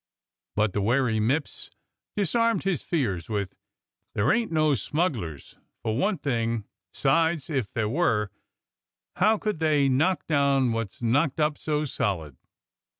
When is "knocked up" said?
11.03-11.59